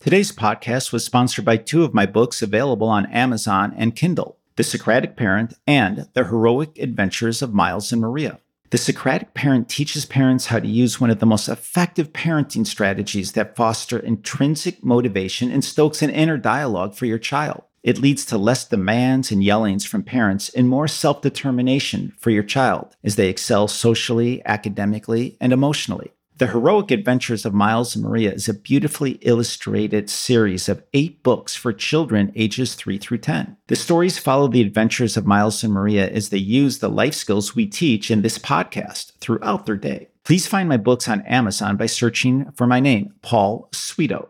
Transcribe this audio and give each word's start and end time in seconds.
Today's 0.00 0.32
podcast 0.32 0.92
was 0.94 1.04
sponsored 1.04 1.44
by 1.44 1.58
two 1.58 1.84
of 1.84 1.92
my 1.92 2.06
books 2.06 2.40
available 2.40 2.88
on 2.88 3.04
Amazon 3.12 3.74
and 3.76 3.94
Kindle 3.94 4.38
The 4.56 4.64
Socratic 4.64 5.14
Parent 5.14 5.52
and 5.66 6.08
The 6.14 6.24
Heroic 6.24 6.78
Adventures 6.78 7.42
of 7.42 7.52
Miles 7.52 7.92
and 7.92 8.00
Maria. 8.00 8.40
The 8.70 8.78
Socratic 8.78 9.34
Parent 9.34 9.68
teaches 9.68 10.06
parents 10.06 10.46
how 10.46 10.58
to 10.58 10.66
use 10.66 11.02
one 11.02 11.10
of 11.10 11.18
the 11.18 11.26
most 11.26 11.50
effective 11.50 12.14
parenting 12.14 12.66
strategies 12.66 13.32
that 13.32 13.54
foster 13.54 13.98
intrinsic 13.98 14.82
motivation 14.82 15.50
and 15.50 15.62
stokes 15.62 16.00
an 16.00 16.08
inner 16.08 16.38
dialogue 16.38 16.94
for 16.94 17.04
your 17.04 17.18
child. 17.18 17.64
It 17.82 17.98
leads 17.98 18.24
to 18.26 18.38
less 18.38 18.66
demands 18.66 19.30
and 19.30 19.44
yellings 19.44 19.84
from 19.84 20.02
parents 20.02 20.48
and 20.48 20.66
more 20.66 20.88
self 20.88 21.20
determination 21.20 22.14
for 22.18 22.30
your 22.30 22.42
child 22.42 22.96
as 23.04 23.16
they 23.16 23.28
excel 23.28 23.68
socially, 23.68 24.40
academically, 24.46 25.36
and 25.42 25.52
emotionally. 25.52 26.12
The 26.40 26.46
Heroic 26.46 26.90
Adventures 26.90 27.44
of 27.44 27.52
Miles 27.52 27.94
and 27.94 28.02
Maria 28.02 28.32
is 28.32 28.48
a 28.48 28.54
beautifully 28.54 29.18
illustrated 29.20 30.08
series 30.08 30.70
of 30.70 30.82
eight 30.94 31.22
books 31.22 31.54
for 31.54 31.70
children 31.70 32.32
ages 32.34 32.74
3 32.76 32.96
through 32.96 33.18
10. 33.18 33.58
The 33.66 33.76
stories 33.76 34.18
follow 34.18 34.48
the 34.48 34.62
adventures 34.62 35.18
of 35.18 35.26
Miles 35.26 35.62
and 35.62 35.70
Maria 35.70 36.08
as 36.08 36.30
they 36.30 36.38
use 36.38 36.78
the 36.78 36.88
life 36.88 37.12
skills 37.12 37.54
we 37.54 37.66
teach 37.66 38.10
in 38.10 38.22
this 38.22 38.38
podcast 38.38 39.12
throughout 39.18 39.66
their 39.66 39.76
day. 39.76 40.08
Please 40.24 40.46
find 40.46 40.66
my 40.66 40.78
books 40.78 41.08
on 41.08 41.20
Amazon 41.26 41.76
by 41.76 41.84
searching 41.84 42.50
for 42.52 42.66
my 42.66 42.80
name, 42.80 43.12
Paul 43.20 43.68
Sweetow. 43.72 44.28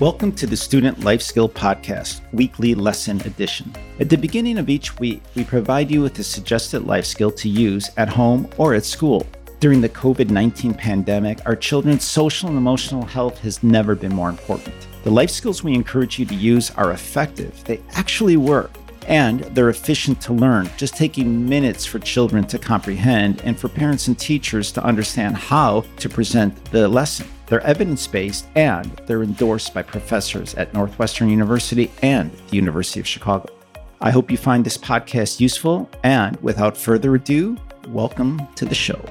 Welcome 0.00 0.32
to 0.36 0.46
the 0.46 0.56
Student 0.56 1.04
Life 1.04 1.20
Skill 1.20 1.46
Podcast, 1.46 2.22
weekly 2.32 2.74
lesson 2.74 3.20
edition. 3.26 3.70
At 3.98 4.08
the 4.08 4.16
beginning 4.16 4.56
of 4.56 4.70
each 4.70 4.98
week, 4.98 5.20
we 5.34 5.44
provide 5.44 5.90
you 5.90 6.00
with 6.00 6.18
a 6.18 6.24
suggested 6.24 6.86
life 6.86 7.04
skill 7.04 7.30
to 7.32 7.50
use 7.50 7.90
at 7.98 8.08
home 8.08 8.48
or 8.56 8.72
at 8.72 8.86
school. 8.86 9.26
During 9.58 9.82
the 9.82 9.90
COVID 9.90 10.30
19 10.30 10.72
pandemic, 10.72 11.40
our 11.44 11.54
children's 11.54 12.02
social 12.02 12.48
and 12.48 12.56
emotional 12.56 13.04
health 13.04 13.40
has 13.40 13.62
never 13.62 13.94
been 13.94 14.14
more 14.14 14.30
important. 14.30 14.74
The 15.04 15.10
life 15.10 15.28
skills 15.28 15.62
we 15.62 15.74
encourage 15.74 16.18
you 16.18 16.24
to 16.24 16.34
use 16.34 16.70
are 16.70 16.92
effective, 16.92 17.62
they 17.64 17.82
actually 17.92 18.38
work, 18.38 18.70
and 19.06 19.40
they're 19.54 19.68
efficient 19.68 20.18
to 20.22 20.32
learn, 20.32 20.70
just 20.78 20.96
taking 20.96 21.46
minutes 21.46 21.84
for 21.84 21.98
children 21.98 22.44
to 22.44 22.58
comprehend 22.58 23.42
and 23.42 23.60
for 23.60 23.68
parents 23.68 24.08
and 24.08 24.18
teachers 24.18 24.72
to 24.72 24.82
understand 24.82 25.36
how 25.36 25.84
to 25.98 26.08
present 26.08 26.56
the 26.72 26.88
lesson. 26.88 27.26
They're 27.50 27.60
evidence 27.66 28.06
based 28.06 28.46
and 28.54 28.84
they're 29.06 29.24
endorsed 29.24 29.74
by 29.74 29.82
professors 29.82 30.54
at 30.54 30.72
Northwestern 30.72 31.28
University 31.28 31.90
and 32.00 32.30
the 32.30 32.54
University 32.54 33.00
of 33.00 33.08
Chicago. 33.08 33.52
I 34.00 34.12
hope 34.12 34.30
you 34.30 34.36
find 34.36 34.64
this 34.64 34.78
podcast 34.78 35.40
useful. 35.40 35.90
And 36.04 36.40
without 36.42 36.76
further 36.76 37.16
ado, 37.16 37.56
welcome 37.88 38.40
to 38.54 38.64
the 38.64 38.76
show. 38.76 39.04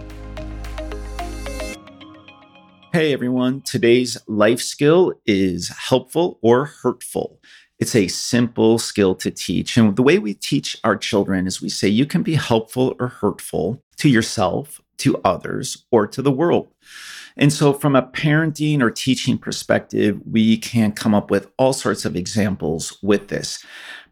Hey 2.93 3.11
everyone, 3.11 3.59
today's 3.59 4.17
life 4.25 4.61
skill 4.61 5.11
is 5.25 5.67
helpful 5.67 6.39
or 6.41 6.63
hurtful. 6.63 7.41
It's 7.77 7.93
a 7.93 8.07
simple 8.07 8.79
skill 8.79 9.15
to 9.15 9.31
teach. 9.31 9.75
And 9.75 9.97
the 9.97 10.01
way 10.01 10.17
we 10.17 10.33
teach 10.33 10.77
our 10.85 10.95
children 10.95 11.45
is 11.45 11.61
we 11.61 11.67
say 11.67 11.89
you 11.89 12.05
can 12.05 12.23
be 12.23 12.35
helpful 12.35 12.95
or 13.01 13.09
hurtful 13.09 13.83
to 13.97 14.07
yourself, 14.07 14.79
to 14.99 15.19
others, 15.23 15.85
or 15.91 16.07
to 16.07 16.21
the 16.21 16.31
world. 16.31 16.73
And 17.37 17.53
so, 17.53 17.73
from 17.73 17.95
a 17.95 18.03
parenting 18.03 18.81
or 18.81 18.91
teaching 18.91 19.37
perspective, 19.37 20.19
we 20.29 20.57
can 20.57 20.91
come 20.91 21.15
up 21.15 21.31
with 21.31 21.51
all 21.57 21.73
sorts 21.73 22.05
of 22.05 22.15
examples 22.15 22.97
with 23.01 23.29
this. 23.29 23.63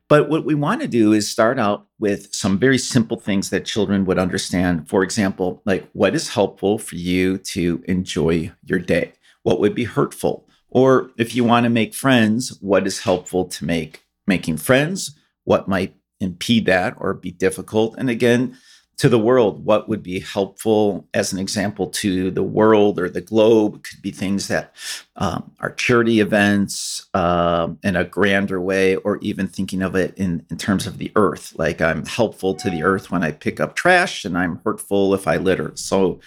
But 0.10 0.30
what 0.30 0.46
we 0.46 0.56
want 0.56 0.82
to 0.82 0.88
do 0.88 1.12
is 1.12 1.30
start 1.30 1.60
out 1.60 1.88
with 2.00 2.34
some 2.34 2.58
very 2.58 2.78
simple 2.78 3.20
things 3.20 3.50
that 3.50 3.66
children 3.66 4.06
would 4.06 4.18
understand. 4.18 4.88
For 4.88 5.04
example, 5.04 5.62
like 5.66 5.90
what 5.92 6.16
is 6.16 6.30
helpful 6.30 6.78
for 6.78 6.96
you 6.96 7.38
to 7.40 7.84
enjoy 7.88 8.52
your 8.64 8.80
day? 8.80 9.14
What 9.44 9.60
would 9.60 9.76
be 9.76 9.84
hurtful? 9.84 10.48
Or 10.70 11.12
if 11.18 11.36
you 11.36 11.44
want 11.44 11.66
to 11.66 11.70
make 11.70 11.94
friends, 11.94 12.58
what 12.62 12.88
is 12.88 13.02
helpful 13.02 13.46
to 13.46 13.66
make 13.66 14.06
making 14.26 14.58
friends? 14.58 15.18
What 15.44 15.68
might 15.68 15.96
impede 16.20 16.66
that 16.66 16.96
or 16.98 17.14
be 17.14 17.32
difficult? 17.32 17.96
And 17.98 18.10
again, 18.10 18.58
to 18.98 19.10
the 19.10 19.20
world, 19.20 19.64
what 19.64 19.88
would 19.88 20.02
be 20.02 20.20
helpful 20.20 21.08
as 21.14 21.32
an 21.32 21.38
example 21.38 21.88
to 21.88 22.32
the 22.32 22.44
world 22.44 23.00
or 23.00 23.08
the 23.08 23.22
globe 23.22 23.84
could 23.84 24.02
be 24.02 24.10
things 24.10 24.48
that 24.48 24.76
um, 25.18 25.52
are 25.60 25.72
charity 25.72 26.20
events 26.20 27.06
uh, 27.14 27.68
in 27.84 27.96
a 27.96 28.04
grander 28.04 28.60
way, 28.60 28.96
or 28.98 29.18
even 29.18 29.48
thinking 29.48 29.84
of 29.84 29.96
it 29.96 30.16
in, 30.18 30.46
in 30.50 30.58
terms 30.58 30.88
of 30.88 30.98
the 30.98 31.12
earth. 31.16 31.54
Like 31.58 31.80
I'm 31.80 32.06
helpful 32.06 32.56
to 32.56 32.70
the 32.72 32.84
earth 32.84 33.12
when 33.12 33.24
I 33.24 33.32
pick 33.32 33.60
up 33.60 33.76
trash, 33.76 34.26
and 34.26 34.36
I'm 34.38 34.62
hurtful 34.66 35.14
if 35.14 35.28
I 35.28 35.38
litter. 35.38 35.74
So, 35.76 36.20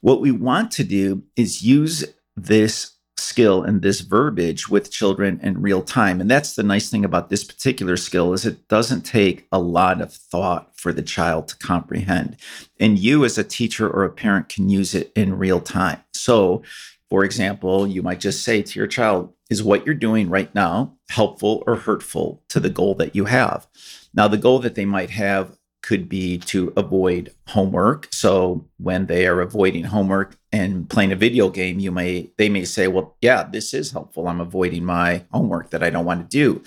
what 0.00 0.20
we 0.20 0.30
want 0.30 0.70
to 0.72 0.84
do 0.84 1.22
is 1.34 1.62
use 1.62 2.04
this 2.36 2.93
skill 3.24 3.62
and 3.62 3.82
this 3.82 4.00
verbiage 4.00 4.68
with 4.68 4.90
children 4.90 5.40
in 5.42 5.62
real 5.62 5.82
time. 5.82 6.20
And 6.20 6.30
that's 6.30 6.54
the 6.54 6.62
nice 6.62 6.90
thing 6.90 7.04
about 7.04 7.30
this 7.30 7.42
particular 7.42 7.96
skill 7.96 8.32
is 8.32 8.44
it 8.44 8.68
doesn't 8.68 9.02
take 9.02 9.46
a 9.50 9.58
lot 9.58 10.00
of 10.00 10.12
thought 10.12 10.78
for 10.78 10.92
the 10.92 11.02
child 11.02 11.48
to 11.48 11.56
comprehend. 11.56 12.36
And 12.78 12.98
you 12.98 13.24
as 13.24 13.38
a 13.38 13.44
teacher 13.44 13.88
or 13.88 14.04
a 14.04 14.10
parent 14.10 14.48
can 14.48 14.68
use 14.68 14.94
it 14.94 15.12
in 15.16 15.38
real 15.38 15.60
time. 15.60 16.00
So 16.12 16.62
for 17.10 17.24
example 17.24 17.86
you 17.86 18.02
might 18.02 18.20
just 18.20 18.44
say 18.44 18.62
to 18.62 18.78
your 18.78 18.88
child 18.88 19.32
is 19.50 19.62
what 19.62 19.84
you're 19.84 19.94
doing 19.94 20.28
right 20.28 20.54
now 20.54 20.96
helpful 21.08 21.62
or 21.66 21.76
hurtful 21.76 22.42
to 22.48 22.60
the 22.60 22.70
goal 22.70 22.94
that 22.96 23.14
you 23.14 23.24
have? 23.26 23.66
Now 24.12 24.28
the 24.28 24.36
goal 24.36 24.58
that 24.60 24.74
they 24.74 24.84
might 24.84 25.10
have 25.10 25.56
could 25.84 26.08
be 26.08 26.38
to 26.38 26.72
avoid 26.78 27.30
homework. 27.48 28.08
So 28.10 28.66
when 28.78 29.04
they 29.04 29.26
are 29.26 29.42
avoiding 29.42 29.84
homework 29.84 30.38
and 30.54 30.88
playing 30.88 31.10
a 31.10 31.16
video 31.16 31.48
game, 31.50 31.80
you 31.80 31.90
may 31.90 32.30
they 32.36 32.48
may 32.48 32.64
say, 32.64 32.86
"Well, 32.86 33.16
yeah, 33.20 33.42
this 33.42 33.74
is 33.74 33.90
helpful. 33.90 34.28
I'm 34.28 34.40
avoiding 34.40 34.84
my 34.84 35.24
homework 35.32 35.70
that 35.70 35.82
I 35.82 35.90
don't 35.90 36.04
want 36.04 36.20
to 36.30 36.36
do." 36.42 36.62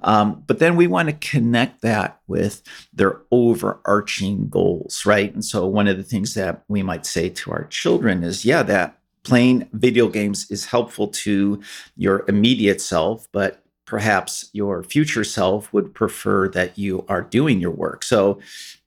Um, 0.00 0.42
but 0.46 0.58
then 0.58 0.74
we 0.76 0.86
want 0.86 1.08
to 1.08 1.30
connect 1.30 1.82
that 1.82 2.10
with 2.26 2.62
their 2.98 3.20
overarching 3.30 4.48
goals, 4.48 5.04
right? 5.04 5.32
And 5.34 5.44
so 5.44 5.66
one 5.66 5.88
of 5.88 5.98
the 5.98 6.08
things 6.12 6.32
that 6.34 6.64
we 6.68 6.82
might 6.82 7.04
say 7.04 7.28
to 7.28 7.50
our 7.52 7.64
children 7.64 8.24
is, 8.24 8.44
"Yeah, 8.44 8.62
that." 8.64 8.98
Playing 9.22 9.68
video 9.72 10.06
games 10.08 10.46
is 10.50 10.66
helpful 10.66 11.08
to 11.24 11.60
your 11.96 12.24
immediate 12.28 12.80
self, 12.80 13.26
but 13.32 13.60
perhaps 13.84 14.48
your 14.52 14.84
future 14.84 15.24
self 15.24 15.72
would 15.72 15.92
prefer 15.94 16.48
that 16.50 16.78
you 16.78 17.04
are 17.08 17.22
doing 17.22 17.60
your 17.60 17.72
work. 17.72 18.04
So 18.04 18.38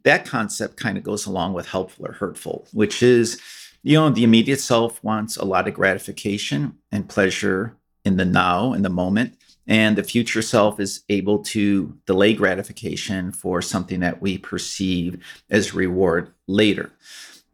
that 0.04 0.26
concept 0.26 0.78
kind 0.78 0.98
of 0.98 1.04
goes 1.04 1.26
along 1.26 1.52
with 1.56 1.68
helpful 1.68 2.08
or 2.08 2.14
hurtful, 2.14 2.68
which 2.72 3.04
is, 3.04 3.38
you 3.84 3.95
know, 3.95 4.09
the 4.09 4.23
immediate 4.23 4.59
self 4.59 5.03
wants 5.03 5.38
a 5.38 5.45
lot 5.45 5.67
of 5.67 5.73
gratification 5.73 6.78
and 6.91 7.09
pleasure 7.09 7.78
in 8.06 8.17
the 8.17 8.25
now, 8.25 8.73
in 8.73 8.81
the 8.81 8.90
moment. 8.90 9.35
And 9.67 9.97
the 9.97 10.03
future 10.03 10.41
self 10.41 10.79
is 10.79 11.03
able 11.09 11.40
to 11.44 11.95
delay 12.07 12.34
gratification 12.34 13.31
for 13.31 13.62
something 13.62 14.00
that 14.00 14.22
we 14.22 14.38
perceive 14.38 15.23
as 15.50 15.75
reward 15.75 16.34
later. 16.47 16.91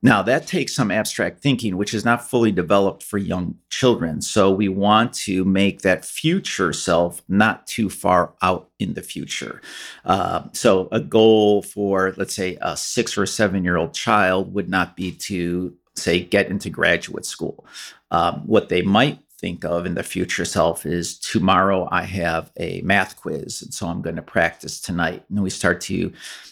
Now, 0.01 0.21
that 0.21 0.45
takes 0.45 0.75
some 0.75 0.91
abstract 0.91 1.41
thinking, 1.41 1.77
which 1.77 1.93
is 1.93 2.05
not 2.05 2.29
fully 2.29 2.51
developed 2.51 3.01
for 3.01 3.17
young 3.17 3.55
children. 3.69 4.21
So, 4.21 4.51
we 4.51 4.67
want 4.69 5.13
to 5.25 5.43
make 5.43 5.81
that 5.81 6.05
future 6.05 6.73
self 6.73 7.23
not 7.27 7.65
too 7.65 7.89
far 7.89 8.33
out 8.41 8.69
in 8.77 8.93
the 8.93 9.01
future. 9.01 9.61
Uh, 10.05 10.43
so, 10.53 10.89
a 10.91 10.99
goal 10.99 11.63
for, 11.63 12.13
let's 12.17 12.35
say, 12.35 12.57
a 12.61 12.77
six 12.77 13.17
or 13.17 13.25
seven 13.25 13.63
year 13.63 13.77
old 13.77 13.95
child 13.95 14.53
would 14.53 14.69
not 14.69 14.95
be 14.95 15.11
to, 15.11 15.73
say, 15.95 16.21
get 16.21 16.47
into 16.47 16.69
graduate 16.69 17.25
school. 17.25 17.65
Um, 18.11 18.41
what 18.45 18.69
they 18.69 18.81
might 18.81 19.19
think 19.37 19.65
of 19.65 19.85
in 19.85 19.95
the 19.95 20.03
future 20.03 20.45
self 20.45 20.85
is 20.85 21.19
tomorrow 21.19 21.87
I 21.91 22.03
have 22.03 22.51
a 22.57 22.81
math 22.81 23.17
quiz. 23.17 23.61
And 23.61 23.73
so 23.73 23.87
I'm 23.87 24.01
going 24.01 24.15
to 24.15 24.21
practice 24.21 24.79
tonight. 24.79 25.23
And 25.29 25.43
we 25.43 25.49
start 25.49 25.81
to 25.81 26.11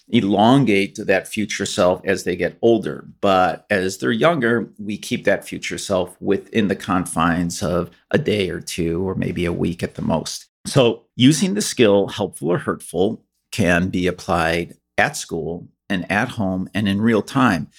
elongate 0.10 0.98
that 0.98 1.28
future 1.28 1.66
self 1.66 2.02
as 2.06 2.24
they 2.24 2.36
get 2.36 2.58
older. 2.62 3.08
But 3.22 3.66
as 3.70 3.98
they're 3.98 4.12
younger, 4.12 4.70
we 4.78 4.98
keep 4.98 5.24
that 5.26 5.48
future 5.48 5.78
self 5.78 6.20
within 6.22 6.68
the 6.68 6.76
confines 6.76 7.64
of 7.64 7.90
a 8.12 8.18
day 8.18 8.50
or 8.50 8.60
two, 8.60 9.08
or 9.08 9.16
maybe 9.16 9.46
a 9.46 9.54
week 9.54 9.82
at 9.82 9.96
the 9.96 10.02
most. 10.02 10.48
So 10.66 11.04
using 11.16 11.54
the 11.54 11.62
skill, 11.62 12.08
helpful 12.08 12.50
or 12.50 12.58
hurtful, 12.58 13.24
can 13.52 13.90
be 13.90 14.08
applied 14.08 14.78
at 14.98 15.16
school 15.16 15.68
and 15.90 16.10
at 16.12 16.30
home 16.30 16.70
and 16.74 16.88
in 16.88 17.02
real 17.02 17.22
time. 17.22 17.70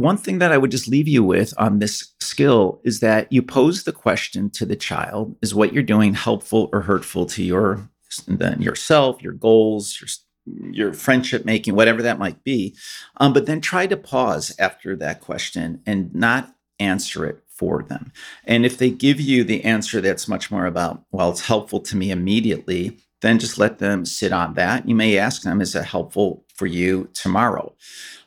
One 0.00 0.16
thing 0.16 0.38
that 0.38 0.52
I 0.52 0.58
would 0.58 0.70
just 0.70 0.88
leave 0.88 1.08
you 1.08 1.22
with 1.22 1.52
on 1.58 1.78
this 1.78 2.12
skill 2.20 2.80
is 2.84 3.00
that 3.00 3.30
you 3.30 3.42
pose 3.42 3.84
the 3.84 3.92
question 3.92 4.50
to 4.50 4.64
the 4.64 4.76
child 4.76 5.36
is 5.42 5.54
what 5.54 5.72
you're 5.72 5.82
doing 5.82 6.14
helpful 6.14 6.70
or 6.72 6.80
hurtful 6.80 7.26
to 7.26 7.42
your 7.42 7.88
then 8.26 8.60
yourself, 8.60 9.22
your 9.22 9.34
goals, 9.34 10.00
your 10.00 10.08
your 10.72 10.92
friendship 10.92 11.44
making, 11.44 11.76
whatever 11.76 12.02
that 12.02 12.18
might 12.18 12.42
be. 12.42 12.74
Um, 13.18 13.32
but 13.32 13.46
then 13.46 13.60
try 13.60 13.86
to 13.86 13.96
pause 13.96 14.54
after 14.58 14.96
that 14.96 15.20
question 15.20 15.82
and 15.86 16.12
not 16.14 16.54
answer 16.78 17.26
it 17.26 17.44
for 17.48 17.82
them. 17.82 18.10
And 18.44 18.64
if 18.64 18.78
they 18.78 18.90
give 18.90 19.20
you 19.20 19.44
the 19.44 19.62
answer 19.64 20.00
that's 20.00 20.26
much 20.26 20.50
more 20.50 20.64
about, 20.64 21.04
well, 21.12 21.30
it's 21.30 21.46
helpful 21.46 21.80
to 21.80 21.96
me 21.96 22.10
immediately, 22.10 22.98
then 23.20 23.38
just 23.38 23.58
let 23.58 23.78
them 23.78 24.06
sit 24.06 24.32
on 24.32 24.54
that. 24.54 24.88
You 24.88 24.94
may 24.94 25.18
ask 25.18 25.42
them, 25.42 25.60
is 25.60 25.74
it 25.74 25.84
helpful 25.84 26.46
for 26.54 26.66
you 26.66 27.10
tomorrow? 27.12 27.74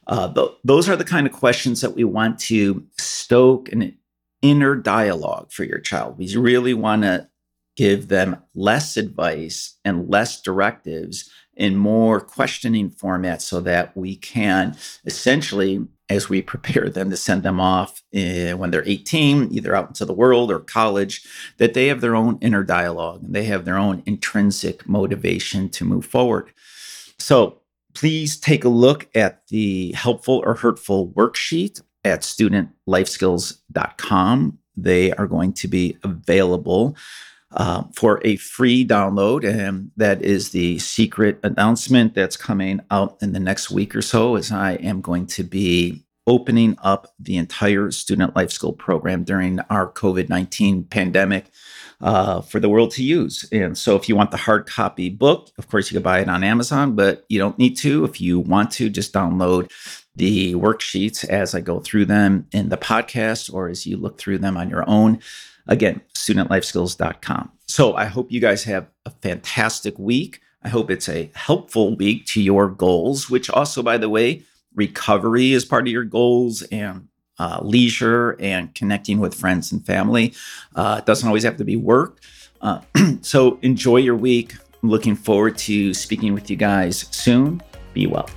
Uh, 0.08 0.34
th- 0.34 0.52
those 0.64 0.90
are 0.90 0.96
the 0.96 1.04
kind 1.04 1.26
of 1.26 1.34
questions 1.34 1.82
that 1.82 1.96
we 1.96 2.04
want 2.04 2.40
to 2.40 2.86
stoke 2.98 3.72
an 3.72 3.98
inner 4.42 4.76
dialogue 4.76 5.52
for 5.52 5.64
your 5.64 5.80
child. 5.80 6.18
We 6.18 6.36
really 6.36 6.74
want 6.74 7.04
to 7.04 7.30
give 7.76 8.10
them 8.10 8.38
less 8.54 8.98
advice 8.98 9.78
and 9.84 10.10
less 10.10 10.42
directives 10.42 11.30
in 11.56 11.76
more 11.76 12.20
questioning 12.20 12.90
format 12.90 13.42
so 13.42 13.60
that 13.62 13.96
we 13.96 14.16
can 14.16 14.76
essentially 15.06 15.88
as 16.10 16.28
we 16.30 16.42
prepare 16.42 16.90
them 16.90 17.10
to 17.10 17.18
send 17.18 17.44
them 17.44 17.60
off 17.60 18.04
uh, 18.16 18.52
when 18.52 18.72
they're 18.72 18.88
18 18.88 19.50
either 19.52 19.76
out 19.76 19.88
into 19.88 20.06
the 20.06 20.14
world 20.14 20.52
or 20.52 20.60
college 20.60 21.24
that 21.58 21.74
they 21.74 21.88
have 21.88 22.02
their 22.02 22.16
own 22.16 22.38
inner 22.42 22.64
dialogue 22.64 23.24
and 23.24 23.34
they 23.34 23.46
have 23.46 23.66
their 23.66 23.78
own 23.78 24.04
intrinsic 24.06 24.88
motivation 24.88 25.70
to 25.70 25.86
move 25.86 26.06
forward 26.06 26.52
so 27.18 27.60
please 27.94 28.38
take 28.38 28.64
a 28.64 28.70
look 28.70 29.10
at 29.16 29.46
the 29.48 29.92
helpful 29.94 30.42
or 30.46 30.54
hurtful 30.56 31.10
worksheet 31.10 31.82
at 32.04 32.22
studentlifeskills.com 32.22 34.60
they 34.76 35.12
are 35.14 35.28
going 35.28 35.54
to 35.54 35.68
be 35.68 35.98
available 36.04 36.96
uh, 37.52 37.84
for 37.94 38.20
a 38.26 38.36
free 38.38 38.86
download. 38.86 39.44
And 39.44 39.92
that 39.98 40.22
is 40.22 40.50
the 40.50 40.80
secret 40.80 41.40
announcement 41.44 42.16
that's 42.16 42.38
coming 42.38 42.80
out 42.90 43.18
in 43.22 43.34
the 43.34 43.40
next 43.40 43.70
week 43.70 43.96
or 43.96 44.02
so, 44.02 44.36
as 44.36 44.52
I 44.52 44.74
am 44.74 45.02
going 45.02 45.28
to 45.28 45.44
be 45.44 46.03
opening 46.26 46.78
up 46.82 47.14
the 47.20 47.38
entire 47.38 47.92
student 47.92 48.36
life 48.36 48.52
skill 48.52 48.74
program 48.74 49.24
during 49.24 49.60
our 49.70 49.92
COVID 49.92 50.30
19 50.30 50.86
pandemic. 50.86 51.46
Uh, 52.02 52.42
for 52.42 52.60
the 52.60 52.68
world 52.68 52.92
to 52.92 53.02
use. 53.02 53.48
And 53.54 53.78
so, 53.78 53.96
if 53.96 54.10
you 54.10 54.16
want 54.18 54.32
the 54.32 54.36
hard 54.36 54.66
copy 54.66 55.10
book, 55.10 55.52
of 55.58 55.70
course, 55.70 55.90
you 55.90 55.96
can 55.96 56.04
buy 56.04 56.20
it 56.20 56.28
on 56.28 56.44
Amazon, 56.44 56.96
but 56.96 57.24
you 57.30 57.40
don't 57.40 57.58
need 57.58 57.78
to. 57.78 58.04
If 58.04 58.20
you 58.20 58.42
want 58.42 58.72
to, 58.72 58.90
just 58.90 59.14
download 59.14 59.72
the 60.16 60.54
worksheets 60.56 61.24
as 61.26 61.56
I 61.56 61.62
go 61.62 61.80
through 61.80 62.06
them 62.06 62.48
in 62.52 62.70
the 62.70 62.78
podcast 62.78 63.54
or 63.54 63.70
as 63.70 63.86
you 63.86 63.98
look 63.98 64.18
through 64.18 64.40
them 64.40 64.58
on 64.58 64.70
your 64.70 64.88
own. 64.90 65.20
Again, 65.68 66.02
studentlifeskills.com. 66.14 67.52
So 67.68 67.96
I 67.96 68.06
hope 68.06 68.32
you 68.32 68.40
guys 68.40 68.66
have 68.66 68.88
a 69.06 69.10
fantastic 69.10 69.98
week. 69.98 70.42
I 70.62 70.70
hope 70.70 70.92
it's 70.92 71.10
a 71.10 71.32
helpful 71.36 71.96
week 71.96 72.26
to 72.28 72.42
your 72.42 72.68
goals, 72.70 73.30
which 73.30 73.50
also, 73.50 73.82
by 73.82 73.98
the 73.98 74.10
way, 74.10 74.44
recovery 74.76 75.54
is 75.54 75.66
part 75.66 75.88
of 75.88 75.92
your 75.92 76.04
goals 76.04 76.62
and 76.64 77.08
uh, 77.40 77.60
leisure 77.62 78.38
and 78.40 78.74
connecting 78.76 79.20
with 79.20 79.34
friends 79.34 79.72
and 79.72 79.86
family. 79.86 80.34
Uh, 80.76 80.98
it 81.00 81.06
doesn't 81.06 81.28
always 81.28 81.44
have 81.44 81.58
to 81.58 81.66
be 81.66 81.76
work. 81.76 82.20
Uh, 82.62 82.80
so 83.22 83.60
enjoy 83.62 83.98
your 83.98 84.16
week. 84.16 84.56
I'm 84.82 84.90
looking 84.90 85.16
forward 85.16 85.58
to 85.60 85.94
speaking 85.94 86.34
with 86.34 86.50
you 86.50 86.56
guys 86.56 87.06
soon. 87.12 87.62
Be 87.94 88.08
well. 88.08 88.30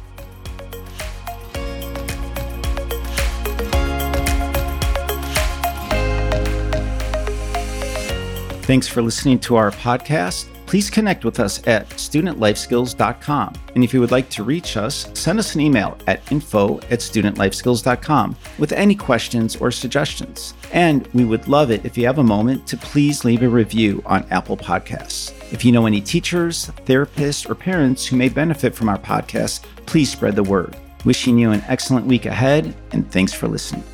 Thanks 8.66 8.88
for 8.88 9.00
listening 9.00 9.38
to 9.40 9.54
our 9.54 9.70
podcast. 9.70 10.48
Please 10.66 10.90
connect 10.90 11.24
with 11.24 11.38
us 11.38 11.64
at 11.68 12.00
studentlifeskills.com. 12.16 13.54
And 13.74 13.84
if 13.84 13.92
you 13.92 14.00
would 14.00 14.10
like 14.10 14.28
to 14.30 14.42
reach 14.42 14.76
us, 14.76 15.08
send 15.14 15.38
us 15.38 15.54
an 15.54 15.60
email 15.60 15.98
at 16.06 16.30
info 16.32 16.78
at 16.90 17.00
studentlifeskills.com 17.00 18.36
with 18.58 18.72
any 18.72 18.94
questions 18.94 19.56
or 19.56 19.70
suggestions. 19.70 20.54
And 20.72 21.06
we 21.08 21.24
would 21.24 21.48
love 21.48 21.70
it 21.70 21.84
if 21.84 21.96
you 21.96 22.06
have 22.06 22.18
a 22.18 22.24
moment 22.24 22.66
to 22.68 22.76
please 22.76 23.24
leave 23.24 23.42
a 23.42 23.48
review 23.48 24.02
on 24.06 24.26
Apple 24.30 24.56
Podcasts. 24.56 25.32
If 25.52 25.64
you 25.64 25.72
know 25.72 25.86
any 25.86 26.00
teachers, 26.00 26.70
therapists, 26.86 27.48
or 27.48 27.54
parents 27.54 28.06
who 28.06 28.16
may 28.16 28.28
benefit 28.28 28.74
from 28.74 28.88
our 28.88 28.98
podcast, 28.98 29.64
please 29.86 30.10
spread 30.10 30.36
the 30.36 30.42
word. 30.42 30.76
Wishing 31.04 31.38
you 31.38 31.52
an 31.52 31.62
excellent 31.68 32.06
week 32.06 32.26
ahead, 32.26 32.74
and 32.90 33.10
thanks 33.12 33.32
for 33.32 33.46
listening. 33.46 33.84